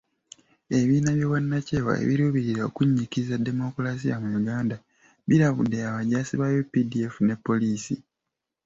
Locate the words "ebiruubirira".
2.03-2.61